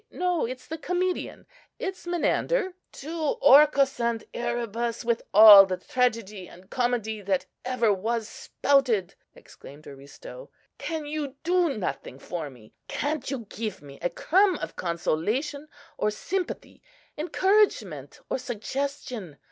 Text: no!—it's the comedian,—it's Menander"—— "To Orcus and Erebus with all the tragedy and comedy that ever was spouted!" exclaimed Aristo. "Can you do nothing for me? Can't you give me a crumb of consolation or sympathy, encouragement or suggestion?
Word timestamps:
no!—it's 0.09 0.65
the 0.65 0.79
comedian,—it's 0.79 2.07
Menander"—— 2.07 2.73
"To 2.93 3.37
Orcus 3.39 3.99
and 3.99 4.23
Erebus 4.33 5.05
with 5.05 5.21
all 5.31 5.67
the 5.67 5.77
tragedy 5.77 6.47
and 6.47 6.71
comedy 6.71 7.21
that 7.21 7.45
ever 7.63 7.93
was 7.93 8.27
spouted!" 8.27 9.13
exclaimed 9.35 9.85
Aristo. 9.85 10.49
"Can 10.79 11.05
you 11.05 11.35
do 11.43 11.77
nothing 11.77 12.17
for 12.17 12.49
me? 12.49 12.73
Can't 12.87 13.29
you 13.29 13.45
give 13.47 13.83
me 13.83 13.99
a 14.01 14.09
crumb 14.09 14.55
of 14.55 14.75
consolation 14.75 15.67
or 15.99 16.09
sympathy, 16.09 16.81
encouragement 17.15 18.21
or 18.27 18.39
suggestion? 18.39 19.37